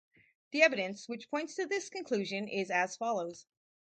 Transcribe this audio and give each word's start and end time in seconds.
The 0.49 0.63
evidence 0.63 1.07
which 1.07 1.29
points 1.29 1.53
to 1.57 1.67
this 1.67 1.91
conclusion 1.91 2.47
is 2.47 2.71
as 2.71 2.95
follows. 2.97 3.45